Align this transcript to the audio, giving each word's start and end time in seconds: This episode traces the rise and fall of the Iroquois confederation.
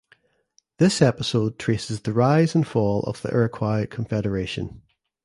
This 0.79 0.99
episode 0.99 1.59
traces 1.59 2.01
the 2.01 2.11
rise 2.11 2.55
and 2.55 2.65
fall 2.67 3.01
of 3.03 3.21
the 3.21 3.29
Iroquois 3.31 3.85
confederation. 3.85 4.81